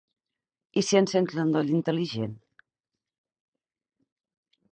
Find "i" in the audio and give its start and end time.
0.81-0.83